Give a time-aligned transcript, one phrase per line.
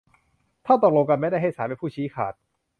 [0.65, 2.33] ถ้าตกลงกันไม่ได้ให้ศาลเป็นผู้ชี้ขาด